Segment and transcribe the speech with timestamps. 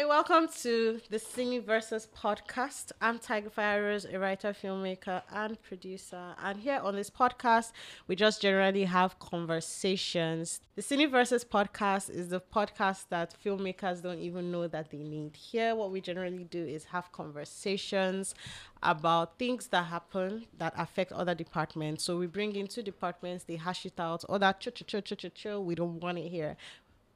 [0.00, 2.90] Hi, welcome to the Cine Versus podcast.
[3.02, 6.34] I'm Tiger Fires, a writer, filmmaker, and producer.
[6.42, 7.72] And here on this podcast,
[8.06, 10.62] we just generally have conversations.
[10.74, 15.36] The Cine Versus podcast is the podcast that filmmakers don't even know that they need.
[15.36, 18.34] Here, what we generally do is have conversations
[18.82, 22.04] about things that happen that affect other departments.
[22.04, 24.24] So we bring in two departments, they hash it out.
[24.30, 26.56] Or that cho cho cho cho cho, we don't want it here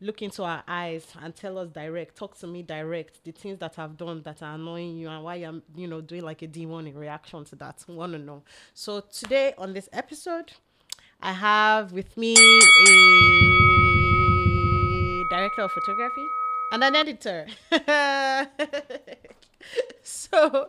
[0.05, 3.79] look into our eyes and tell us direct talk to me direct the things that
[3.79, 6.86] i've done that are annoying you and why i'm you know doing like a demon
[6.86, 7.82] in reaction to that.
[7.89, 8.43] Want to know.
[8.75, 10.53] So today on this episode
[11.22, 12.40] i have with me a
[15.31, 16.26] director of photography
[16.73, 17.46] and an editor.
[20.03, 20.68] So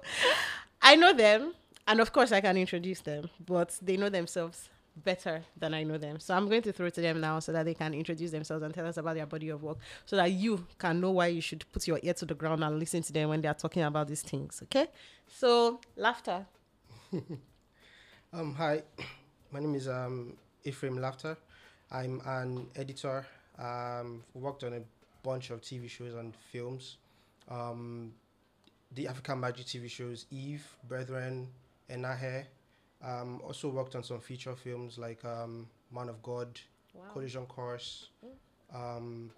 [0.81, 1.53] i know them
[1.87, 5.97] and of course i can introduce them but they know themselves better than I know
[5.97, 6.19] them.
[6.19, 8.73] So I'm going to throw to them now so that they can introduce themselves and
[8.73, 11.65] tell us about their body of work so that you can know why you should
[11.71, 14.07] put your ear to the ground and listen to them when they are talking about
[14.07, 14.61] these things.
[14.63, 14.87] Okay?
[15.27, 16.45] So, laughter.
[18.33, 18.83] um, hi,
[19.51, 21.37] my name is um, Ephraim Laughter.
[21.91, 23.25] I'm an editor.
[23.59, 24.81] Um, worked on a
[25.23, 26.97] bunch of TV shows and films.
[27.49, 28.13] Um,
[28.93, 31.47] the African Magic TV shows Eve, Brethren,
[31.89, 32.45] Enahe,
[33.03, 36.59] um, also worked on some feature films like um, Man of God,
[36.93, 37.03] wow.
[37.11, 38.09] Collision Course,
[38.73, 39.31] um,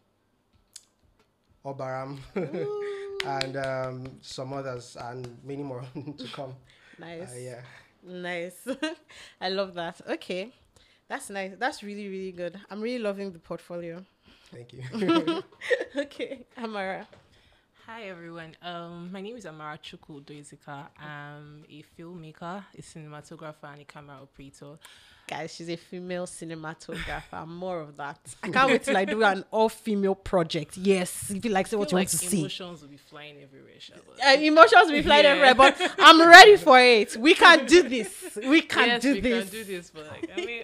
[1.66, 2.17] Obaram,
[3.25, 5.83] and um, some others, and many more
[6.17, 6.53] to come.
[6.99, 7.33] Nice.
[7.33, 7.61] Uh, yeah.
[8.03, 8.67] Nice.
[9.41, 10.02] I love that.
[10.09, 10.52] Okay.
[11.08, 11.52] That's nice.
[11.58, 12.59] That's really, really good.
[12.69, 14.03] I'm really loving the portfolio.
[14.52, 15.44] Thank you.
[15.95, 17.08] okay, Amara.
[17.89, 18.53] Hi everyone.
[18.61, 20.88] Um, my name is Amara Chuku Doizika.
[20.99, 24.77] I'm a filmmaker, a cinematographer, and a camera operator.
[25.25, 27.47] Guys, she's a female cinematographer.
[27.47, 28.19] More of that.
[28.43, 30.75] I can't wait till I do an all-female project.
[30.75, 32.39] Yes, if you like, say what you like want to see.
[32.39, 33.75] Emotions will be flying everywhere.
[34.21, 35.30] Uh, emotions will be flying yeah.
[35.30, 37.15] everywhere, but I'm ready for it.
[37.15, 38.37] We can do this.
[38.45, 39.49] We can yes, do we this.
[39.49, 39.92] can do this.
[39.92, 40.64] But like, I mean,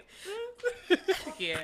[1.40, 1.59] yeah.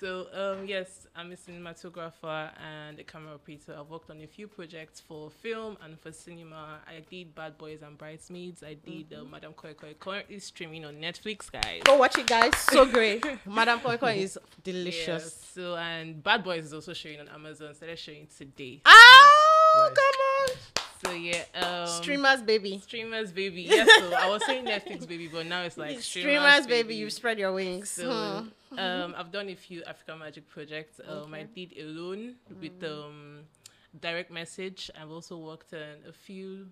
[0.00, 3.76] So um, yes, I'm a cinematographer and a camera operator.
[3.78, 6.80] I've worked on a few projects for film and for cinema.
[6.86, 8.62] I did Bad Boys and Bridesmaids.
[8.62, 9.26] I did uh, mm-hmm.
[9.26, 11.82] uh, Madame Koi Koi, currently streaming on Netflix, guys.
[11.84, 12.56] Go watch it, guys.
[12.56, 13.24] So great.
[13.46, 15.54] Madame Koi Koi is delicious.
[15.56, 17.74] Yeah, so and Bad Boys is also showing on Amazon.
[17.74, 18.82] Started showing today.
[18.84, 19.96] Oh, nice.
[19.96, 20.76] come on.
[21.04, 22.78] So yeah, um, streamers baby.
[22.78, 23.62] Streamers baby.
[23.76, 26.82] Yes, so I was saying Netflix baby, but now it's like streamers, streamers baby.
[26.88, 26.94] baby.
[26.96, 27.90] You spread your wings.
[27.90, 28.48] So hmm.
[28.78, 31.00] Um, I've done a few African Magic projects.
[31.06, 31.40] Um, okay.
[31.40, 32.60] I did alone mm.
[32.60, 33.40] with um,
[34.00, 34.90] direct message.
[35.00, 36.68] I've also worked on a few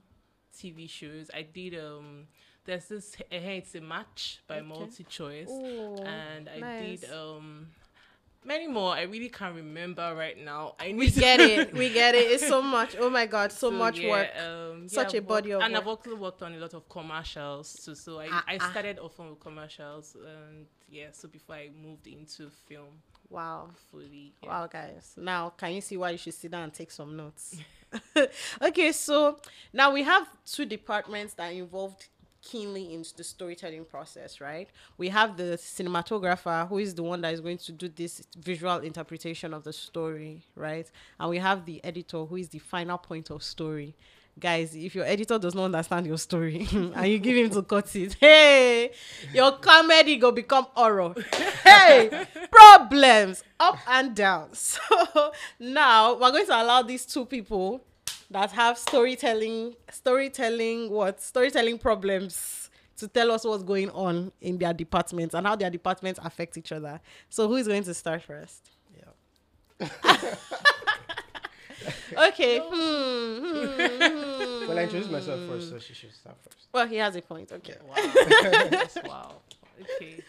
[0.54, 1.30] TV shows.
[1.34, 2.26] I did um
[2.64, 4.66] there's this hey it's a match by okay.
[4.66, 7.00] MultiChoice and I nice.
[7.00, 7.66] did um
[8.44, 8.92] many more.
[8.92, 10.74] I really can't remember right now.
[10.78, 11.72] I we get it.
[11.80, 12.30] We get it.
[12.30, 12.96] It's so much.
[12.98, 14.28] Oh my god, so, so much yeah, work.
[14.38, 15.82] Um, Such yeah, a body of and work.
[15.82, 17.94] I've also worked on a lot of commercials too.
[17.94, 18.70] So I, ah, I ah.
[18.70, 19.04] started ah.
[19.04, 21.08] often with commercials and yeah.
[21.12, 23.02] So before I moved into film.
[23.30, 23.70] Wow.
[23.90, 24.32] Fully.
[24.42, 24.48] Yeah.
[24.50, 25.14] Wow, guys.
[25.16, 27.56] Now can you see why you should sit down and take some notes?
[28.62, 29.38] okay, so
[29.72, 32.08] now we have two departments that involved
[32.44, 34.68] keenly into the storytelling process, right?
[34.98, 38.78] We have the cinematographer who is the one that is going to do this visual
[38.78, 40.90] interpretation of the story, right?
[41.18, 43.96] And we have the editor who is the final point of story.
[44.38, 47.94] Guys, if your editor does not understand your story and you give him to cut
[47.96, 48.90] it, hey,
[49.32, 51.14] your comedy go become horror.
[51.64, 54.48] hey, problems up and down.
[54.52, 57.80] So now we're going to allow these two people
[58.34, 64.72] that have storytelling storytelling what storytelling problems to tell us what's going on in their
[64.72, 67.00] departments and how their departments affect each other.
[67.28, 68.70] So who is going to start first?
[68.98, 69.86] Yeah.
[72.28, 72.58] okay.
[72.58, 74.68] Hmm, hmm, hmm.
[74.68, 76.66] Well, I introduced myself first, so she should start first.
[76.72, 77.52] Well, he has a point.
[77.52, 77.76] Okay.
[77.86, 77.94] Wow.
[79.04, 79.34] wow.
[79.80, 80.24] Okay.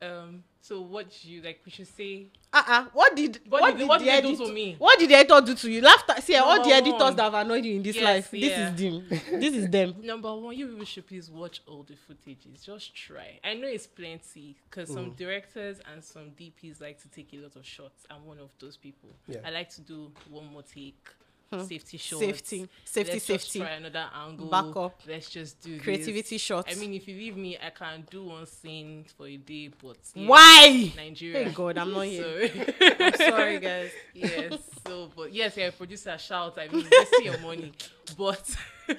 [0.00, 0.44] Um.
[0.60, 1.60] So what did you like?
[1.64, 2.26] We should say.
[2.52, 4.76] Uh uh What did what, what did, did what the did edit- do to me?
[4.78, 5.80] What did the editor do to you?
[5.80, 6.14] Laughter.
[6.20, 7.16] See, all the editors one.
[7.16, 8.28] that have annoyed you in this Yes, life.
[8.32, 8.70] yeah.
[8.70, 9.08] This is them.
[9.40, 9.94] this is them.
[10.02, 12.64] Number one, you people should please watch all the footages.
[12.64, 13.40] Just try.
[13.42, 17.56] I know it's plenty because some directors and some DPs like to take a lot
[17.56, 18.04] of shots.
[18.10, 19.10] I'm one of those people.
[19.26, 19.38] Yeah.
[19.44, 21.08] I like to do one more take.
[21.50, 21.62] Hmm.
[21.62, 22.20] Safety shots.
[22.20, 23.58] Safety, safety, Let's safety.
[23.60, 24.48] Just try another angle.
[24.48, 25.00] Back up.
[25.08, 26.42] Let's just do Creativity this.
[26.42, 26.70] shots.
[26.70, 29.96] I mean, if you leave me, I can do one scene for a day, but
[30.14, 30.92] yeah, Why?
[30.94, 31.44] Nigeria.
[31.44, 32.48] Thank God, I'm not here.
[32.78, 32.96] Sorry.
[33.00, 33.90] I'm sorry, guys.
[34.12, 34.58] yes.
[34.86, 36.58] So, but yes, yeah, producer shout.
[36.58, 37.72] I mean, let's see your money,
[38.18, 38.56] but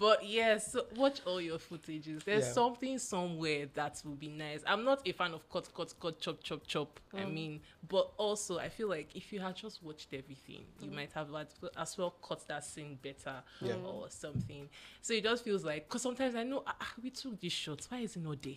[0.00, 2.24] But yes, so watch all your footages.
[2.24, 2.52] There's Yeah.
[2.52, 4.62] something somewhere that will be nice.
[4.66, 6.98] I'm not a fan of cut, cut, cut, chop, chop, chop.
[7.14, 11.12] I mean, but also I feel like if you had just watched everything, you might
[11.12, 13.74] have as well- as well cut that scene better Yeah.
[13.74, 14.70] or something.
[15.02, 17.84] So it just feels like because sometimes I know ah, ah, we took this shot.
[17.90, 18.54] Why is it not there?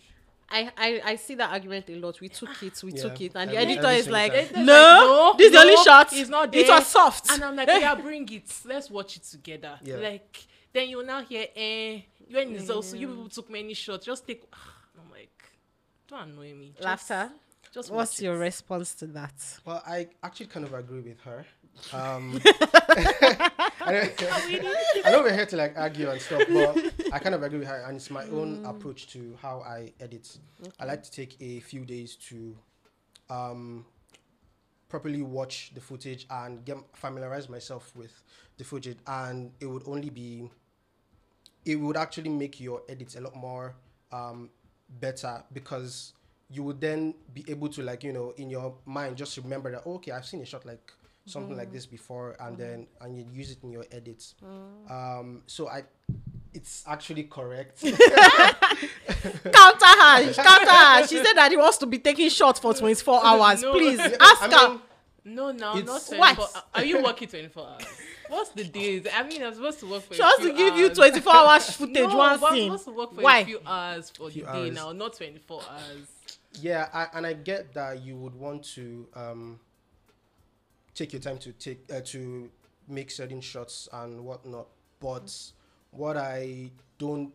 [0.48, 2.20] I, I, I see that argument a lot.
[2.22, 3.02] We took it, we Yeah.
[3.02, 5.58] took it, and the Every- editor every is like, no, like, no, this is the
[5.58, 6.12] only shot.
[6.12, 7.30] it's not It was soft.
[7.32, 8.50] And I'm like, yeah, bring it.
[8.64, 9.78] Let's watch it together.
[9.82, 9.96] Yeah.
[9.96, 10.38] Like
[10.74, 12.00] then you'll now hear, eh,
[12.30, 14.04] when it's also you people took many shots.
[14.04, 14.42] Just take.
[14.98, 15.30] I'm like,
[16.08, 16.72] don't annoy me.
[16.74, 17.30] Just, Laughter.
[17.72, 18.38] Just What's watch your it.
[18.38, 19.34] response to that?
[19.64, 21.46] Well, I actually kind of agree with her.
[21.92, 23.50] Um, I,
[23.80, 24.22] don't,
[25.04, 26.76] I know we're here to like argue and stuff, but
[27.12, 30.38] I kind of agree with her, and it's my own approach to how I edit.
[30.78, 32.56] I like to take a few days to
[33.30, 33.84] um,
[34.88, 38.22] properly watch the footage and get familiarize myself with
[38.56, 40.50] the footage, and it would only be
[41.64, 43.74] it would actually make your edits a lot more
[44.12, 44.50] um,
[45.00, 46.12] better because
[46.50, 49.86] you would then be able to like you know in your mind just remember that
[49.86, 50.92] okay I've seen a shot like
[51.26, 54.34] something like this before and then and you use it in your edits.
[54.90, 55.84] Um, so I
[56.52, 57.80] it's actually correct.
[57.82, 57.96] Counter
[59.86, 61.06] her, counter her.
[61.06, 63.62] She said that he wants to be taking shots for 24 hours.
[63.62, 63.72] No.
[63.72, 64.68] Please ask I her.
[64.70, 64.80] mean,
[65.24, 66.34] No, no, It's- not What?
[66.36, 66.62] 24.
[66.74, 67.82] Are you working 24 hours?
[68.34, 69.06] What's the days?
[69.14, 71.70] I mean, I'm supposed to work for She a wants to give you 24 hours
[71.76, 72.64] footage, no, one but I'm scene.
[72.70, 73.38] supposed to work for Why?
[73.38, 74.74] a few hours for Few the day hours.
[74.74, 76.08] now, not 24 hours.
[76.60, 79.60] Yeah, I, and I get that you would want to um,
[80.94, 82.50] take your time to take uh, to
[82.88, 84.66] make certain shots and whatnot.
[85.00, 85.34] But
[85.90, 87.32] what I don't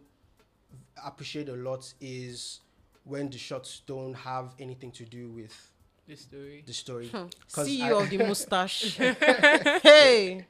[1.05, 2.59] appreciate a lot is
[3.03, 5.68] when the shots don't have anything to do with
[6.09, 6.63] The story.
[6.65, 7.07] the story.
[7.51, 8.97] 'Cause CEO I- of the mustache.
[9.83, 10.45] hey.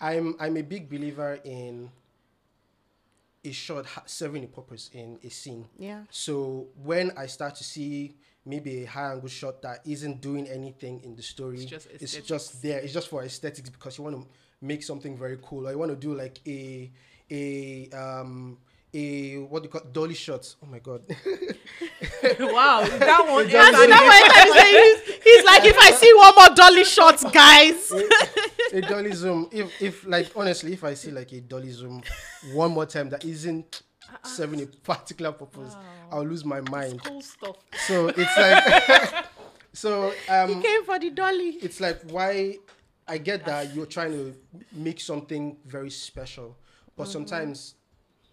[0.00, 1.88] I'm I'm a big believer in
[3.44, 5.66] a shot serving a purpose in a scene.
[5.78, 6.02] Yeah.
[6.10, 11.00] So when I start to see maybe a high angle shot that isn't doing anything
[11.04, 12.80] in the story, It's just it's just there.
[12.80, 14.26] It's just for aesthetics because you want to
[14.60, 16.90] make something very cool, I want to do like a
[17.30, 18.58] a um
[18.92, 20.54] a what do you call dolly shot.
[20.62, 21.02] Oh my god!
[22.40, 23.46] wow, that one.
[23.46, 26.84] It And so doesn't- that way he's, he's like, if I see one more dolly
[26.84, 27.92] shots, guys.
[28.72, 29.48] a dolly zoom.
[29.52, 32.02] If if like honestly, if I see like a dolly zoom
[32.52, 33.82] one more time that isn't
[34.24, 35.76] serving a particular purpose,
[36.10, 37.02] I'll lose my mind.
[37.04, 37.56] cool stuff.
[37.86, 39.24] So it's like
[39.72, 41.50] so um he came for the dolly.
[41.62, 42.56] it's like why
[43.06, 44.34] I get that you're trying to
[44.72, 46.56] make something very special,
[46.96, 47.74] but sometimes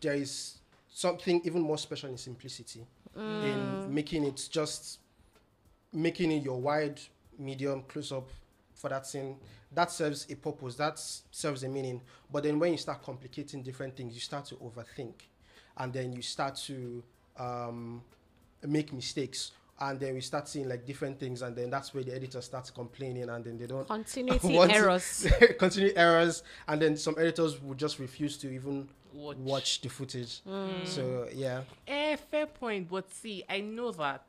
[0.02, 0.60] there is
[0.90, 2.86] something even more special in simplicity
[3.16, 5.00] in making it just
[5.94, 7.00] making it your wide,
[7.40, 8.30] medium, close up
[8.76, 9.38] for that scene.
[9.72, 10.76] That serves a purpose.
[10.76, 11.00] That
[11.32, 12.02] serves a meaning.
[12.32, 15.14] But then when you start complicating different things, you start to overthink,
[15.78, 17.04] and then you start to
[17.38, 18.02] um,
[18.66, 19.52] make mistakes.
[19.80, 22.72] And then we start seeing like different things, and then that's where the editor starts
[22.72, 25.28] complaining, and then they don't Continuity errors.
[25.60, 29.38] continue errors, and then some editors will just refuse to even Watch.
[29.38, 30.42] watch the footage.
[30.86, 32.89] So yeah, Eh, fair point.
[32.89, 34.24] But see, I know that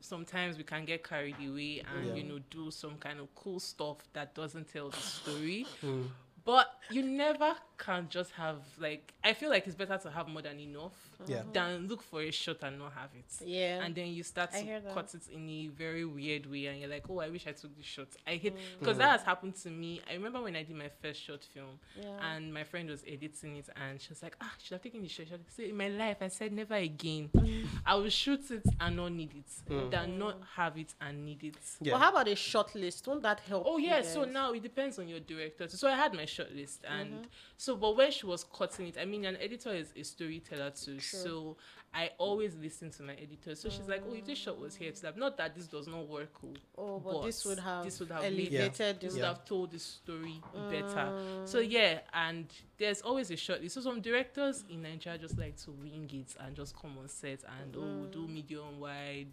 [0.00, 2.14] sometimes we can get carried away and Yeah.
[2.14, 5.66] you know do some kind of cool stuff that doesn't tell the story.
[5.82, 6.08] Mm.
[6.44, 10.42] But you never can just have like I feel like it's better to have more
[10.42, 10.92] than enough
[11.28, 11.42] Yeah.
[11.52, 13.46] than look for a shot and not have it.
[13.46, 13.82] Yeah.
[13.84, 16.88] And then you start I to cut it in a very weird way, and you're
[16.90, 18.78] like, "Oh, I wish I took this shot." I hate Mm.
[18.80, 20.00] because that has happened to me.
[20.08, 22.34] I remember when I did my first short film, Yeah.
[22.34, 25.08] and my friend was editing it, and she was like, "Ah, should have taken the
[25.08, 27.28] shot." So in my life, I said, "Never again.
[27.34, 27.66] Mm.
[27.86, 31.56] I will shoot it and not need it, than not have it and need it."
[31.80, 31.92] yeah.
[31.92, 33.06] But how about a short list?
[33.06, 33.64] Won't that help?
[33.66, 35.68] Oh you yeah, so now it depends on your director.
[35.68, 37.24] So I had my short list, and Mm-hmm.
[37.56, 40.98] so but when she was cutting it, I mean, an editor is a storyteller too.
[41.16, 41.56] So
[41.94, 43.54] I always listen to my editor.
[43.54, 45.86] So she's like, "Oh, if this shot was here, to that not that this does
[45.86, 49.00] not work, oh, Oh, but, this would have, this would have made- elevated.
[49.00, 50.40] this the- would have told the story
[50.70, 51.48] better." Mm.
[51.48, 52.46] So yeah, and
[52.78, 53.74] there's always a short list.
[53.74, 57.40] So some directors in Nigeria just like to wing it and just come on set
[57.60, 58.34] and oh, do mm.
[58.34, 59.32] medium wide,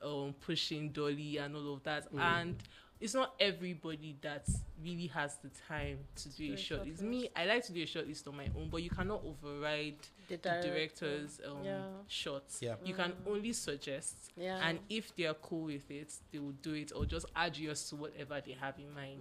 [0.00, 2.20] um, pushing dolly and all of that, mm.
[2.20, 2.56] and
[3.00, 4.48] it's not everybody that
[4.82, 7.02] really has the time to do a short list.
[7.02, 9.96] Me, I like to do a short list on my own, but you cannot override
[10.28, 11.82] The the, director's um, Yeah.
[12.08, 12.60] shots.
[12.62, 12.76] Yeah.
[12.84, 14.58] You can only suggest, Yeah.
[14.66, 17.88] and if they are cool with it, they will do it, or just add yours
[17.90, 19.20] to whatever they have in mind.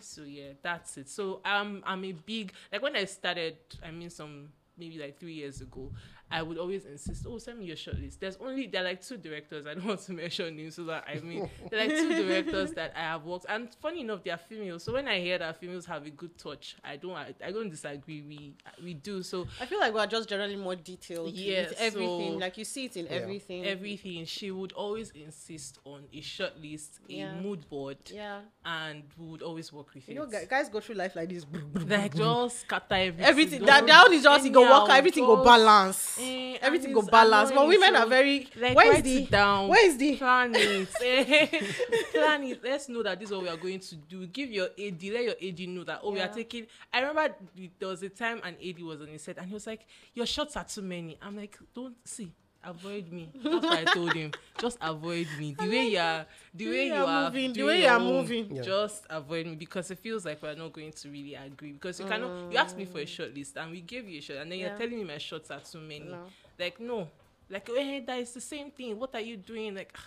[0.00, 1.08] So yeah, that's it.
[1.08, 3.56] So um, I'm a big like when I started.
[3.84, 5.92] I mean, some maybe like three years ago.
[6.32, 8.18] I would always insist, oh, send me your shortlist.
[8.18, 9.66] There's only there are like two directors.
[9.66, 12.72] I don't want to mention names, so that I mean, there are like two directors
[12.72, 13.46] that I have worked.
[13.48, 14.82] And funny enough, they are females.
[14.84, 17.68] So when I hear that females have a good touch, I don't I, I don't
[17.70, 18.22] disagree.
[18.22, 19.22] We we do.
[19.22, 21.32] So I feel like we're just generally more detailed.
[21.34, 22.32] Yeah, with everything.
[22.32, 23.12] so- like you see it in Yeah.
[23.12, 23.64] everything.
[23.66, 27.34] everything she would always insist on a shortlist, a Yeah.
[27.40, 28.40] mood board, yeah.
[28.64, 30.30] and we would always work with You it.
[30.32, 31.44] know, guys go through life like this.
[31.86, 33.24] like just scatter everything.
[33.24, 36.18] everything Don't- that down is just it go anyhow, work, everything go balance.
[36.22, 37.50] Eh, everything and go balance.
[37.50, 39.68] But women so, are very like where is the down.
[39.68, 40.88] where is the plan it.
[41.02, 41.46] eh,
[42.12, 42.62] plan it.
[42.62, 44.26] Let's know that this is what we are going to do.
[44.26, 46.66] Give your AD, let your AD know that oh we are taking.
[46.92, 47.34] I remember
[47.78, 50.26] there was a time an AD was on his set and he was like, "Your
[50.26, 52.32] shots are too many." I'm like, "Don't see."
[52.64, 53.28] Avoid me.
[53.34, 54.30] That's what I told him.
[54.58, 55.56] Just avoid me.
[55.58, 58.54] The way you are, the way you are moving, the way you are moving.
[58.54, 58.62] Yeah.
[58.62, 61.72] Just avoid me because it feels like we're not going to really agree.
[61.72, 62.52] Because you cannot.
[62.52, 64.60] You asked me for a short list and we gave you a shot, and then
[64.60, 64.68] Yeah.
[64.68, 66.06] you're telling me my shots are too many.
[66.08, 66.24] No.
[66.58, 67.08] Like no,
[67.50, 68.96] like hey, that is the same thing.
[68.98, 69.74] What are you doing?
[69.74, 70.04] Like ah.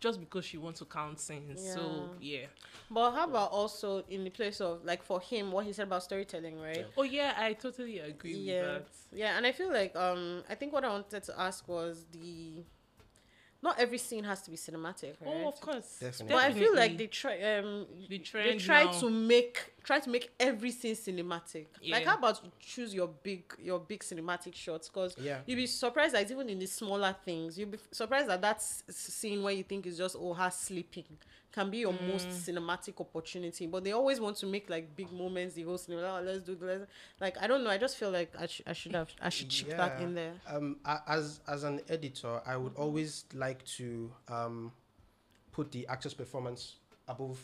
[0.00, 1.60] Just because she wants to count things.
[1.60, 2.46] So yeah.
[2.90, 6.02] But how about also in the place of like for him what he said about
[6.02, 6.86] storytelling, right?
[6.96, 8.60] Oh yeah, I totally agree Yeah.
[8.78, 9.18] with that.
[9.18, 12.64] Yeah, and I feel like um I think what I wanted to ask was the
[13.62, 15.26] not every scene has to be cinematic, right?
[15.26, 15.98] Oh, of course.
[16.00, 16.34] Definitely.
[16.34, 20.30] But I feel like they try um The they try to make try to make
[20.38, 21.66] everything cinematic.
[21.90, 24.88] Like how about you choose your big your big cinematic shots?
[24.88, 25.38] Because Yeah.
[25.46, 29.42] you'll be surprised that even in the smaller things, you'll be surprised that that scene
[29.42, 31.06] where you think is just oh her sleeping
[31.50, 32.32] can be your most Mm.
[32.46, 33.66] cinematic opportunity.
[33.66, 35.54] But they always want to make like big moments.
[35.54, 36.86] The whole cinema, oh, let's do this.
[37.18, 37.70] Like I don't know.
[37.70, 40.34] I just feel like I, sh- I should have I should chip that in there.
[40.46, 44.70] Um, a- as as an editor, I would always like to um,
[45.50, 46.76] put the actor's performance
[47.08, 47.38] above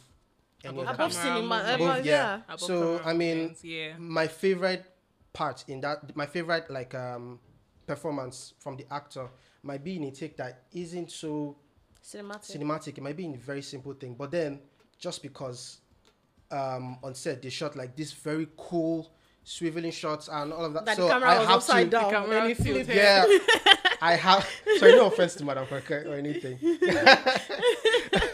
[0.64, 1.74] any Above other Above camera cinema, movement.
[1.74, 2.40] above, Above- yeah.
[2.48, 3.92] Above So, camera I mean, movements, yeah.
[3.98, 4.84] my favorite
[5.32, 7.40] part in that my favorite like um
[7.86, 9.28] performance from the actor
[9.62, 11.56] might be in a take that isn't so
[12.02, 12.56] Cinematic.
[12.56, 14.60] cinematic it might be in a very simple thing but then
[14.98, 15.78] just because
[16.52, 19.10] um on set they shot like this very cool
[19.44, 21.90] swiveling shots and all of that, that so the camera I was have upside to,
[21.90, 22.04] down.
[22.04, 22.88] The camera then it flipped.
[22.90, 23.24] yeah
[24.00, 26.58] I have sorry no offense to Madam Kweke or anything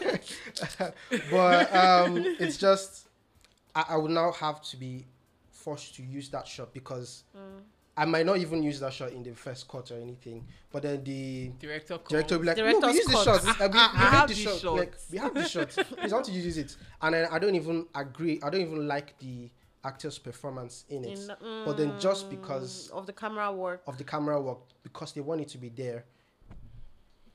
[1.30, 3.08] but um it's just
[3.74, 5.06] I, I would now have to be
[5.50, 7.24] forced to use that shot because
[7.96, 10.46] I might not even use that shot in the first cut or anything.
[10.72, 13.24] But then the Director director will be like, no, we use the cut.
[13.24, 13.46] shots.
[13.46, 14.74] I- Uh, we, I- we have the these shot.
[14.76, 15.68] Like, we have the shot.
[15.70, 16.76] Please, I want to use it.
[17.02, 18.40] And then I don't even agree.
[18.42, 19.50] I don't even like the
[19.84, 21.18] actor's performance in it.
[21.18, 23.82] In the- but then just because of the camera work.
[23.86, 26.04] of the camera work, because they want it to be there,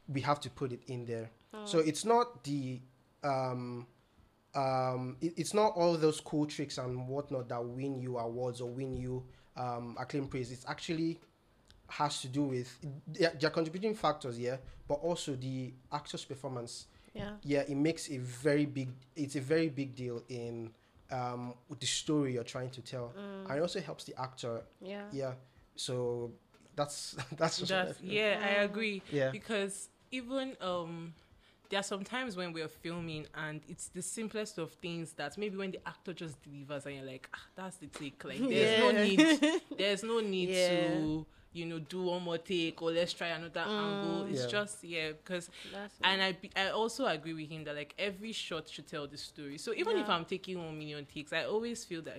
[0.07, 1.29] we have to put it in there.
[1.63, 2.81] So it's not the
[3.24, 3.88] um
[4.53, 8.69] um it- it's not all those cool tricks and whatnot that win you awards or
[8.69, 9.24] win you
[9.57, 10.51] um acclaim praise.
[10.51, 11.19] It's actually
[11.88, 14.57] has to do with they're, they're contributing factors, yeah,
[14.88, 16.88] but also the actor's performance.
[17.13, 17.29] Yeah.
[17.43, 18.89] Yeah, it makes a very big.
[19.15, 20.71] It's a very big deal in
[21.12, 23.13] um with the story you're trying to tell,
[23.47, 24.63] and it also helps the actor.
[24.81, 25.03] Yeah.
[25.12, 25.33] Yeah,
[25.75, 26.31] so
[26.75, 29.01] that's that's just I That's, yeah, I agree.
[29.12, 29.31] Yeah.
[29.31, 31.13] Because even um
[31.69, 35.57] there are some times when we're filming and it's the simplest of things that maybe
[35.57, 38.24] when the actor just delivers and you're like, ah, that's the take.
[38.24, 40.67] Like there's no need there's no need Yeah.
[40.69, 44.24] to, you know, do one more take or let's try another angle.
[44.24, 44.48] It's Yeah.
[44.50, 45.50] just yeah, because
[46.03, 49.17] and I be- I also agree with him that like every shot should tell the
[49.17, 49.57] story.
[49.57, 52.17] So even if I'm taking one million takes, I always feel that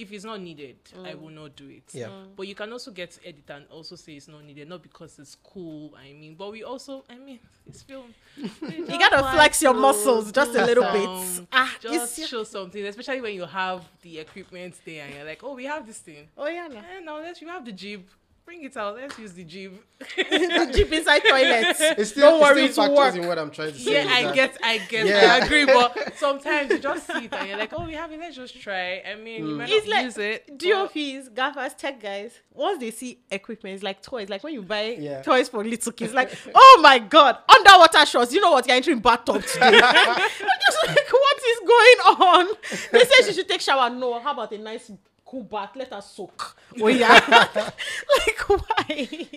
[0.00, 1.20] if it's not needed, I mm.
[1.20, 1.84] will not do it.
[1.92, 2.08] Yeah.
[2.08, 2.28] Mm.
[2.36, 5.18] But you can also get to edit and also say it's not needed, not because
[5.18, 5.94] it's cool.
[5.96, 8.14] I mean, but we also, I mean, it's film.
[8.36, 11.46] you gotta flex your muscles just a little bit.
[11.52, 15.42] Ah, Just it's show something, especially when you have the equipment there and you're like,
[15.42, 16.28] oh, we have this thing.
[16.36, 16.78] oh yeah, no.
[16.78, 18.04] And eh, now let's you have the jib.
[18.50, 18.96] Bring it out.
[18.96, 19.78] Let's use the jib.
[20.16, 21.80] the jib inside toilets.
[22.00, 24.04] It's still, Don't worry, it still factors in what I'm trying to say.
[24.04, 25.38] Yeah, I that- get, I get, Yeah.
[25.40, 25.66] I agree.
[25.66, 28.18] But sometimes you just see it and you're like, oh, we have it.
[28.18, 29.04] Let's just try.
[29.08, 29.58] I mean, you mm.
[29.58, 30.46] might It's not like use it.
[30.48, 32.40] but- DOPs, gaffers, tech guys.
[32.52, 34.28] Once they see equipment, it's like toys.
[34.28, 35.22] Like when you buy Yeah.
[35.22, 38.32] toys for little kids, like, oh my god, underwater shots.
[38.34, 38.66] You know what?
[38.66, 39.80] You're entering bathtub today.
[39.80, 40.30] I'm
[40.66, 42.46] just like, what is going on?
[42.90, 43.88] They say she should take shower.
[43.90, 44.90] No, how about a nice
[45.30, 45.70] cool bath?
[45.76, 46.56] Let her soak.
[46.80, 47.08] Oh yeah.
[47.28, 49.28] like why?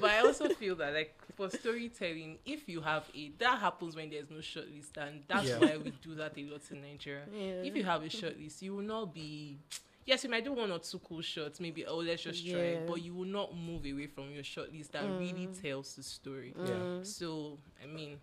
[0.00, 4.10] but I also feel that like for storytelling, if you have a that happens when
[4.10, 5.58] there's no shortlist, and that's Yeah.
[5.58, 7.24] why we do that a lot in Nigeria.
[7.32, 7.62] Yeah.
[7.62, 9.58] If you have a shortlist, you will not be.
[10.06, 12.78] Yes, you might do one or two cool shots, maybe oh let's just try, Yeah.
[12.86, 15.62] but you will not move away from your shortlist that really mm.
[15.62, 16.54] tells the story.
[16.56, 16.70] Yeah.
[16.70, 17.06] Mm.
[17.06, 18.18] So I mean,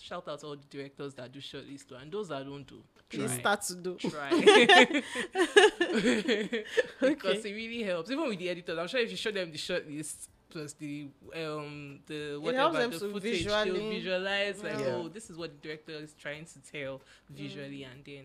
[0.00, 2.82] shout out to all the directors that do shortlist too, and those that don't do.
[3.08, 3.38] Please try.
[3.40, 3.96] start to do.
[3.96, 4.30] try
[7.00, 8.10] because it really helps.
[8.10, 11.08] Even with the editors, I'm sure if you show them the short list, plus the
[11.36, 14.86] um the helps whatever them the to footage visually- they'll visualize like Yeah.
[14.96, 18.24] oh this is what the director is trying to tell visually and then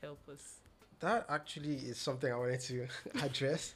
[0.00, 0.60] help us
[1.00, 2.86] That actually is something I wanted to
[3.22, 3.74] address.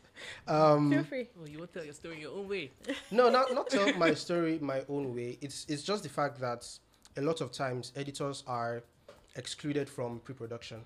[0.49, 1.29] Um, Feel free.
[1.39, 2.71] oh you want to tell your story your own way
[3.11, 5.37] no, not not tell my story my own way.
[5.43, 6.67] It's it's just the fact that
[7.17, 8.83] a lot of times editors are
[9.37, 10.81] excluded from pre-production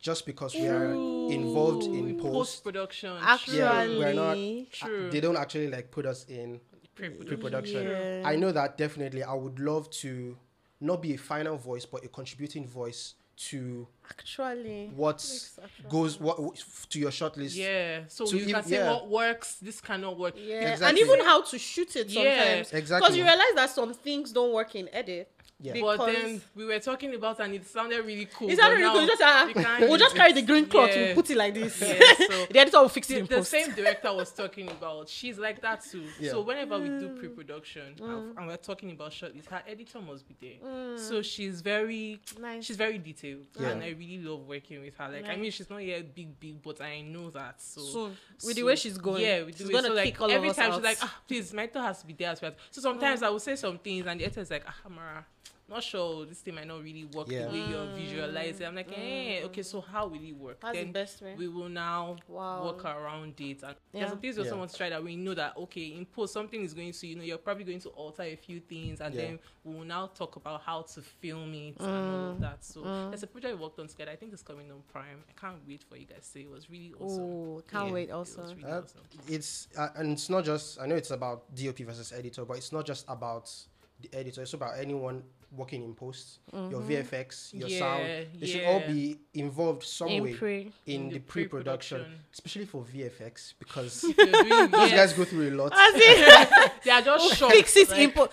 [0.00, 0.92] just because we are
[1.30, 2.32] involved in post.
[2.32, 5.08] post production Actually, Yeah, we're not- True.
[5.08, 6.60] Uh, They don't actually like put us in
[6.94, 7.82] pre-production pre-production.
[7.86, 8.22] Yeah.
[8.24, 9.22] I know that definitely.
[9.22, 10.36] I would love to
[10.80, 13.14] not be a final voice, but a contributing voice
[13.48, 14.90] to Actually.
[14.94, 15.18] what
[15.88, 16.36] goes what
[16.90, 17.56] to your shortlist.
[17.56, 18.92] yeah so To you ev- can say yeah.
[18.92, 22.14] what works this cannot work Yeah, and even how to shoot it sometimes.
[22.14, 22.72] Yeah, sometimes.
[22.74, 23.00] exactly.
[23.06, 25.32] Because you realize that some things don't work in edit.
[25.62, 25.74] Yeah.
[25.74, 28.74] Because but then we were talking about and it sounded really cool Is but that
[28.74, 29.06] really cool?
[29.06, 31.06] Just, uh, you can't we'll just carry the green cloth, Yeah.
[31.06, 31.78] we'll put it like this.
[31.80, 33.50] Yeah, so- the editor will fix it the, in the post.
[33.50, 36.30] same director was talking about she's like that too Yeah.
[36.30, 40.34] so whenever we do pre-production and- and we're talking about shortlist her editor must be
[40.40, 42.64] there so she's very Nice.
[42.64, 43.68] she's very detailed Yeah.
[43.70, 46.62] and i really love working with her like i mean she's not yet big big
[46.62, 48.16] but i know that so Soon.
[48.46, 49.22] With the way she's going.
[49.22, 50.76] yeah with the way, gonna so like all every of us time out.
[50.76, 53.28] she's like ah please my editor has to be there as well so sometimes i
[53.28, 55.26] will say some things and the editor is like ah Amara
[55.68, 57.44] not sure this thing might not really work Yeah.
[57.46, 60.84] the way you're visualizing i'm like eh okay so how will it work That's the
[60.84, 61.34] then best way.
[61.36, 62.64] we will now Wow.
[62.64, 63.62] work around it.
[63.62, 64.00] And Yeah.
[64.00, 64.58] there's some things we also Yeah.
[64.58, 67.14] want to try that we know that okay, in post something is going to, you
[67.16, 69.20] know, you're probably going to alter a few things, and Yeah.
[69.22, 72.64] then we will now talk about how to film it and all of that.
[72.64, 74.10] So there's a project we worked on together.
[74.10, 75.22] I think it's coming on Prime.
[75.28, 76.40] I can't wait for you guys to see.
[76.42, 77.24] It was really awesome.
[77.24, 77.92] Oh, can't Yeah.
[77.92, 78.42] wait It also.
[78.42, 79.02] was really Uh, awesome.
[79.28, 82.72] it's uh, and it's not just I know it's about DOP versus editor, but it's
[82.72, 83.48] not just about
[84.00, 84.42] the editor.
[84.42, 86.90] It's about anyone working in post, your mm-hmm.
[86.90, 88.02] VFX, your sound.
[88.02, 90.60] Yeah, They should all be involved some In way pre.
[90.86, 92.24] in, In the, the pre-production, pre-production.
[92.32, 94.16] especially for VFX because doing
[94.70, 95.72] those yes, guys go through a lot.
[95.94, 96.00] In,
[96.84, 97.52] they are just shocked.
[97.54, 98.32] fix it like, in post.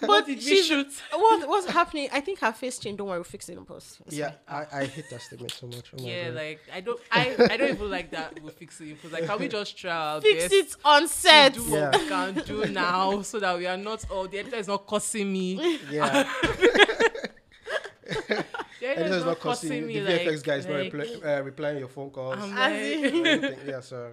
[0.00, 0.88] But did we shoot?
[1.12, 2.08] what, what's happening?
[2.12, 2.98] I think her face changed.
[2.98, 3.98] Don't worry, we'll fix it in post.
[4.06, 4.32] It's Yeah.
[4.48, 5.92] I, I hate that statement so much.
[5.92, 8.40] Oh Yeah, like I don't, I, I don't even like that.
[8.42, 8.94] We'll fix it.
[8.96, 11.54] Because like, can we just try our Fix it on set.
[11.54, 11.90] do Yeah.
[11.90, 14.86] what we can do now so that we are not oh the editor is not
[14.86, 16.28] cursing me yeah.
[16.56, 18.44] The
[18.82, 22.10] Editor's is not costing the like, VFX guys not like, reply, uh, replying your phone
[22.10, 22.38] calls.
[22.40, 24.12] I'm like- yeah, so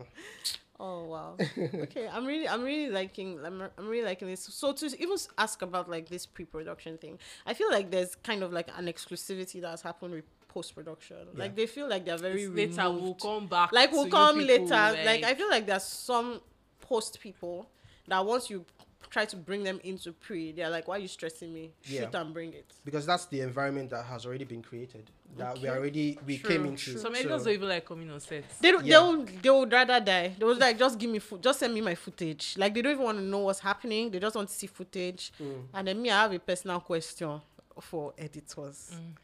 [0.79, 1.37] Oh wow.
[1.57, 4.41] okay, I'm really, I'm really liking, I'm, I'm really liking this.
[4.43, 8.51] So to even ask about like this pre-production thing, I feel like there's kind of
[8.51, 11.17] like an exclusivity that's happened with post-production.
[11.35, 14.65] Like they feel like they're very It's later we'll come back like we'll come later.
[15.05, 16.41] Like, I feel like there's some
[16.81, 17.69] post people
[18.07, 18.65] that once you
[19.09, 21.71] try to bring them into pre, they're like, "Why are you stressing me?
[21.83, 22.01] Yeah.
[22.01, 25.67] Shoot and bring it." because that's the environment that has already been created that we
[25.69, 26.91] already we True, came into.
[26.91, 26.99] true.
[26.99, 28.99] some editors so- don't even like coming on set They don't, Yeah.
[28.99, 30.35] they'll they would rather die.
[30.37, 32.55] They was like, just give me foot, just send me my footage.
[32.57, 34.11] Like they don't even want to know what's happening.
[34.11, 35.31] They just want to see footage.
[35.41, 35.63] Mm.
[35.73, 37.41] And then me, I have a personal question
[37.81, 38.91] for editors.
[38.93, 39.15] Mm.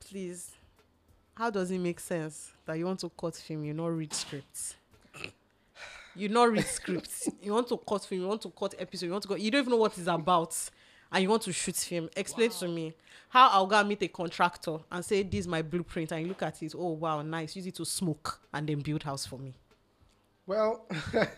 [0.00, 0.52] Please,
[1.34, 4.74] how does it make sense that you want to cut film, you not read scripts?
[6.16, 7.28] You not read scripts.
[7.42, 8.22] You want to cut film.
[8.22, 9.06] You want to cut episode.
[9.06, 9.34] You want to go.
[9.36, 10.56] You don't even know what it's about,
[11.12, 12.08] and you want to shoot film.
[12.16, 12.94] Explain to me
[13.28, 16.28] how I'll go and meet a contractor and say this is my blueprint, and you
[16.28, 16.74] look at it.
[16.76, 17.54] Oh wow, nice.
[17.56, 19.54] Use it to smoke and then build house for me.
[20.46, 20.86] Well,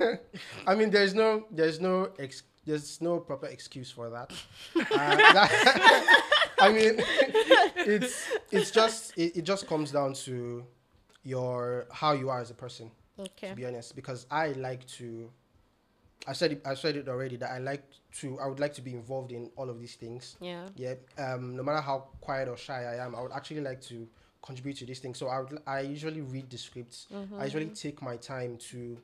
[0.67, 4.31] I mean, there's no, there's no, ex- there's no proper excuse for that.
[4.77, 4.85] Uh,
[5.17, 6.25] that-
[6.61, 6.95] I mean,
[7.77, 10.65] it's it's just it, it just comes down to
[11.23, 12.91] your how you are as a person.
[13.19, 13.51] Okay.
[13.51, 15.31] To be honest, because I like to,
[16.27, 17.85] I said it, I said it already that I like
[18.21, 20.37] to, I would like to be involved in all of these things.
[20.41, 20.69] Yeah.
[20.77, 20.95] Yeah.
[21.19, 24.09] Um, no matter how quiet or shy I am, I would actually like to
[24.43, 25.19] contribute to these things.
[25.19, 27.07] So I would, I usually read the scripts.
[27.39, 28.99] I usually take my time to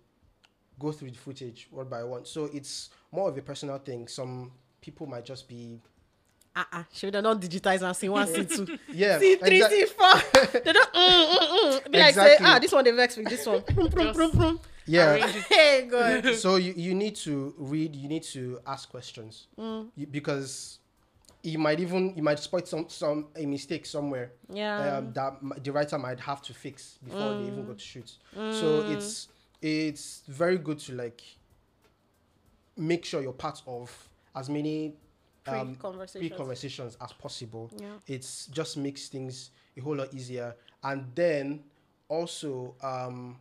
[0.78, 2.24] go through the footage one by one.
[2.24, 4.08] So it's more of a personal thing.
[4.08, 5.80] Some people might just be,
[6.56, 9.68] Uh uh Should they not digitize and see one, see two, yeah, see three, exa-
[9.70, 10.60] see four?
[10.64, 10.92] they don't.
[10.94, 11.90] Mm, mm, mm.
[11.92, 13.62] Be like say, ah, this one they vex with this one.
[13.62, 14.60] Prum, prum, Just- prum, prum.
[14.86, 15.26] yeah.
[15.26, 16.34] Hey, God.
[16.36, 17.96] so you, you need to read.
[17.96, 19.88] You need to ask questions Mm.
[19.96, 20.78] you, because
[21.42, 24.98] you might even you might spot some some a mistake somewhere Yeah.
[24.98, 28.12] um, that the writer might have to fix before they even go to shoot.
[28.36, 28.60] Mm.
[28.60, 29.28] So it's
[29.60, 31.20] it's very good to like
[32.76, 33.90] make sure you're part of
[34.34, 34.94] as many
[35.46, 36.28] um, Pre-conversations.
[36.28, 37.70] pre-conversations as possible.
[37.76, 37.86] Yeah.
[38.06, 40.54] It's just makes things a whole lot easier.
[40.82, 41.64] And then
[42.08, 43.36] also um,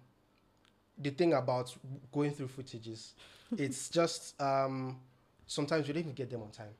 [0.98, 1.76] the thing about
[2.12, 3.13] going through footages,
[3.58, 5.00] it's just um,
[5.46, 6.74] sometimes we don't even get them on time.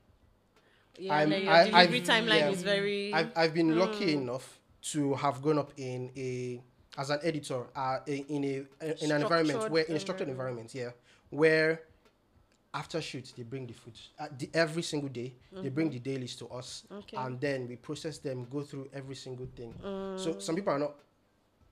[0.98, 2.50] Yeah, I'm- your I- delivery I've- timeline yeah.
[2.50, 3.12] is very.
[3.12, 4.60] I've, I've been lucky enough
[4.92, 6.62] to have grown up in a
[6.96, 10.90] as an editor uh, in a in an environment where in a structured environment, yeah,
[11.30, 11.82] where
[12.74, 15.32] after shoot they bring the food uh, the, every single day
[15.62, 16.98] they bring the dailies to us Mm-hmm.
[16.98, 17.16] Okay.
[17.16, 20.18] and then we process them go through every single thing Mm.
[20.18, 20.94] so some people are not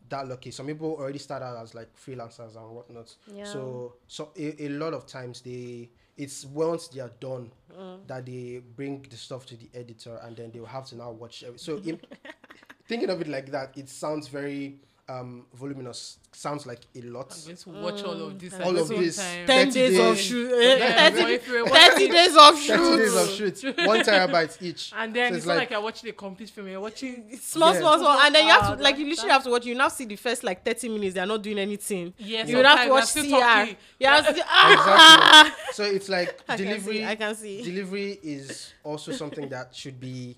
[0.09, 3.45] that lucky some people already start out as like freelancers and whatnot Yeah.
[3.45, 8.07] so so a, a lot of times they it's once they are done Mm.
[8.07, 11.11] that they bring the stuff to the editor and then they will have to now
[11.11, 11.99] watch every, so im-
[12.87, 17.45] thinking of it like that it sounds very um voluminous sounds like a lot I'm
[17.45, 18.55] going to watch all of this.
[18.55, 19.17] Mm, all of this.
[19.17, 19.47] time.
[19.47, 20.49] 10 30 days of shoot.
[20.51, 22.77] Yeah, eh, but if you're 30, 30 days of shoot.
[22.77, 23.59] 30 days of shoot.
[23.59, 26.13] shoot one terabyte each And then So it's, it's not like- like you're watching a
[26.13, 26.69] complete film.
[26.69, 27.37] You're watching.
[27.41, 27.81] Small, Yeah.
[27.81, 29.67] small, small, and then you have to like you literally have to watch.
[29.67, 31.15] You now see the first like thirty minutes.
[31.15, 32.15] They are not doing anything.
[32.19, 33.19] Yes, you have to watch CR.
[33.21, 34.31] they're still You have to,
[34.73, 37.05] exactly so it's like I delivery see.
[37.05, 37.63] I can see.
[37.63, 40.37] delivery is also something that should be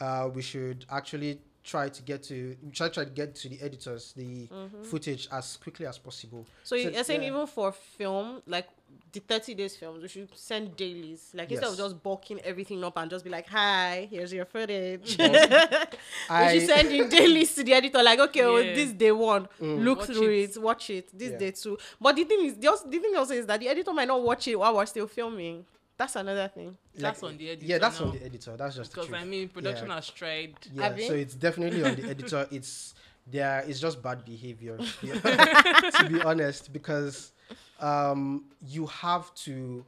[0.00, 4.12] uh, we should actually try to get to try try to get to the editors
[4.16, 4.48] the
[4.90, 7.28] footage as quickly as possible So you- So, you're saying yeah.
[7.32, 8.68] even for film, like
[9.12, 11.30] the 30 days films, we should send dailies.
[11.34, 15.16] Like instead of just bulking everything up and just be like, hi, here's your footage.
[15.18, 15.86] I-
[16.54, 19.82] we should send you dailies to the editor, like, okay, well, this day one, Mm.
[19.84, 20.56] look Watch through it.
[20.56, 20.62] it.
[20.62, 21.38] watch it, this Yeah.
[21.38, 21.78] day two.
[22.00, 24.22] But the thing is, the, also, the thing also is that the editor might not
[24.22, 25.64] watch it while we're still filming.
[25.98, 26.76] That's another thing.
[26.94, 28.06] That's on the editor yeah that's now.
[28.06, 29.12] on the editor that's just Because.
[29.12, 29.94] I mean, production Yeah.
[29.94, 30.54] has tried.
[30.74, 31.06] yeah Abi?
[31.08, 32.94] so it's definitely on the editor it's
[33.26, 35.08] there it's just bad behavior to be,
[35.98, 37.32] to be honest because
[37.80, 39.84] um you have to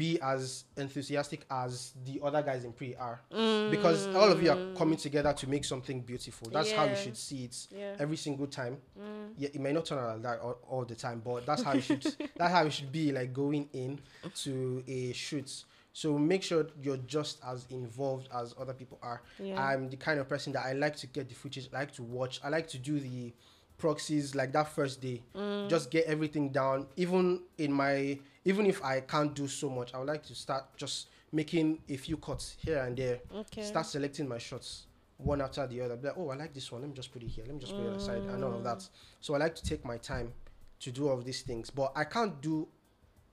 [0.00, 3.20] be as enthusiastic as the other guys in pre are.
[3.32, 3.70] Mm.
[3.70, 6.48] Because all of you are coming together to make something beautiful.
[6.50, 7.96] That's how you should see it Yeah.
[7.98, 8.78] every single time.
[8.98, 9.32] Mm.
[9.36, 11.74] Yeah it may not turn out like that all, all the time but that's how
[11.74, 12.02] you should
[12.38, 13.98] that's how you should be like going in
[14.44, 15.64] to a shoot.
[15.92, 19.20] So make sure you're just as involved as other people are.
[19.38, 19.60] Yeah.
[19.68, 22.02] i'm the kind of person that i like to get the footage i like to
[22.02, 23.32] watch i like to do the
[23.80, 25.22] proxies like that first day.
[25.34, 25.68] Mm.
[25.68, 26.86] Just get everything down.
[26.96, 30.64] Even in my even if i can't do so much i would like to start
[30.76, 33.62] just making a few cuts here and there Okay.
[33.62, 34.86] start selecting my shots
[35.22, 35.96] one after the other.
[35.96, 36.80] Be like, oh, I like this one.
[36.80, 37.44] Let me just put it here.
[37.44, 38.88] Let me just put it aside and all of that.
[39.20, 40.32] So I like to take my time
[40.80, 42.66] to do all of these things, but I can't do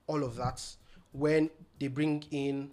[0.06, 0.62] all of that
[1.12, 1.48] when
[1.80, 2.70] they bring in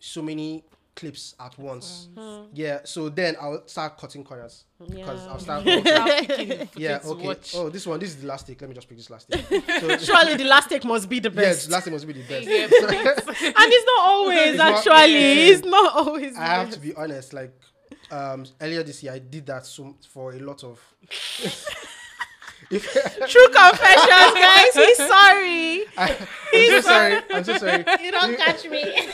[0.00, 0.64] so many
[0.98, 2.08] clips at once.
[2.52, 2.80] Yeah.
[2.84, 5.30] So then I'll start cutting corners because Yeah.
[5.32, 5.62] I'll start.
[5.62, 6.98] Start picking the footage yeah.
[7.04, 7.26] Okay.
[7.26, 7.54] watch.
[7.54, 8.00] Oh, this one.
[8.00, 8.60] This is the last take.
[8.60, 9.46] Let me just pick this last take.
[9.80, 11.46] So, Surely the last take must be the best.
[11.46, 11.70] yes, best.
[11.70, 12.46] last take must be the best.
[12.48, 15.12] Yeah, and it's not always, It's actually.
[15.12, 15.52] yeah.
[15.52, 16.36] It's not always.
[16.36, 17.32] I have to be honest.
[17.32, 17.54] Like
[18.10, 20.80] um, earlier this year, I did that so, for a lot of.
[22.70, 22.84] If,
[23.28, 24.74] True confessions, guys.
[24.74, 25.84] He's sorry.
[25.96, 26.16] I,
[26.52, 27.22] I'm so sorry.
[27.30, 27.84] I'm so sorry.
[28.02, 28.84] You don't catch me.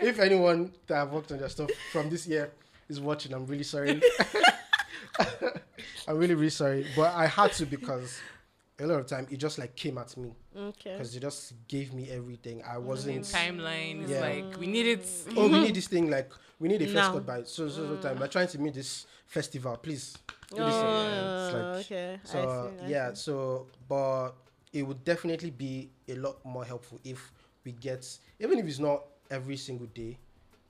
[0.00, 2.50] If anyone that I've worked on their stuff from this year
[2.88, 4.00] is watching, I'm really sorry.
[6.08, 6.86] I'm really, really sorry.
[6.96, 8.18] But I had to because
[8.80, 10.92] a lot of time it just like came at me Okay.
[10.92, 12.62] because it just gave me everything.
[12.62, 12.86] I mm-hmm.
[12.86, 13.24] wasn't.
[13.24, 14.20] timeline is Yeah.
[14.20, 15.06] like we need it.
[15.36, 16.10] Oh, we need this thing.
[16.10, 17.12] Like we need a first Now.
[17.12, 18.16] cut by so so so time.
[18.16, 18.20] Mm.
[18.20, 20.16] We're trying to meet this festival, please.
[20.50, 20.84] do this thing.
[20.84, 22.20] Oh, It's like- okay.
[22.24, 23.16] So see, I yeah, see.
[23.16, 24.32] so but
[24.72, 27.32] it would definitely be a lot more helpful if
[27.64, 28.06] we get
[28.40, 30.18] even if it's not every single day,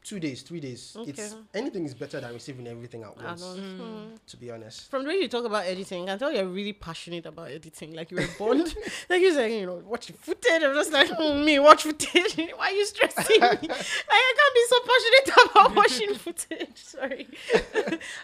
[0.04, 0.96] two days, three days.
[1.06, 1.40] It's Okay.
[1.54, 3.40] anything is better than receiving everything at once.
[3.40, 4.14] don't- hmm.
[4.26, 4.90] To be honest.
[4.90, 7.94] From the way you talk about editing, I can tell you're really passionate about editing.
[7.94, 8.58] Like you were born,
[9.10, 10.62] like you saying, you know, watch the footage.
[10.62, 12.36] I'm just like, "Hmm, me watch footage.
[12.56, 13.46] Why are you stressing me?
[13.48, 13.70] like
[14.10, 16.76] I can't be so passionate about watching footage.
[16.76, 17.28] Sorry.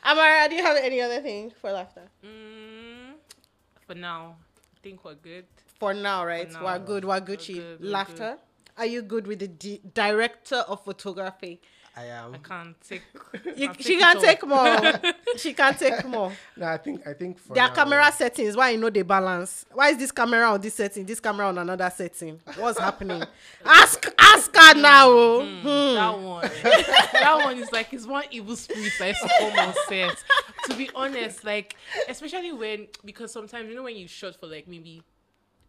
[0.05, 2.03] Amara, do you have any other thing for laughter?
[2.25, 3.15] Mm,
[3.87, 4.37] for now,
[4.75, 5.45] I think we're good.
[5.79, 6.51] For now, right?
[6.51, 6.65] now.
[6.65, 7.05] we're good.
[7.05, 7.55] We're Gucci.
[7.55, 8.39] good, we're laughter.
[8.79, 11.61] Are you good with the di- director of photography?
[11.99, 12.33] I am.
[12.35, 13.03] I can't take.
[13.57, 14.23] You, can't she it can all.
[14.23, 15.13] take more.
[15.37, 16.33] she can't take more.
[16.57, 19.67] No, I think I think for Their now, camera settings, why you know they balance?
[19.73, 22.41] Why is this camera on this setting, this camera on another setting?
[22.57, 23.23] What's happening?
[23.65, 25.41] Ask ask her now.
[25.41, 25.95] Hmm.
[25.95, 26.51] That one,
[27.13, 30.25] that one is like it's one evil spirit that is to on set.
[30.67, 31.75] To be honest, like
[32.09, 35.03] especially when because sometimes you know when you shot for like maybe